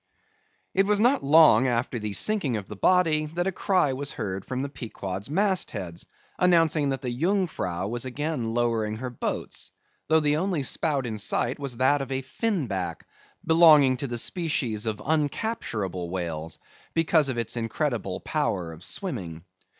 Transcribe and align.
It 0.73 0.87
was 0.87 0.99
not 0.99 1.21
long 1.21 1.67
after 1.67 1.99
the 1.99 2.13
sinking 2.13 2.57
of 2.57 2.67
the 2.67 2.75
body 2.75 3.27
that 3.27 3.45
a 3.45 3.51
cry 3.51 3.93
was 3.93 4.13
heard 4.13 4.43
from 4.45 4.63
the 4.63 4.67
Pequod's 4.69 5.29
mast 5.29 5.69
heads, 5.69 6.07
announcing 6.39 6.89
that 6.89 7.03
the 7.03 7.15
Jungfrau 7.15 7.85
was 7.87 8.03
again 8.03 8.51
lowering 8.55 8.95
her 8.95 9.11
boats; 9.11 9.71
though 10.07 10.19
the 10.19 10.37
only 10.37 10.63
spout 10.63 11.05
in 11.05 11.19
sight 11.19 11.59
was 11.59 11.77
that 11.77 12.01
of 12.01 12.11
a 12.11 12.23
Fin 12.23 12.65
Back, 12.65 13.05
belonging 13.45 13.95
to 13.97 14.07
the 14.07 14.17
species 14.17 14.87
of 14.87 14.97
uncapturable 15.05 16.09
whales, 16.09 16.57
because 16.95 17.29
of 17.29 17.37
its 17.37 17.55
incredible 17.55 18.21
power 18.21 18.71
of 18.71 18.83
swimming. 18.83 19.43